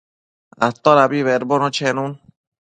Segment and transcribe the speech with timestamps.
[0.83, 2.11] Todabi bedbono chenun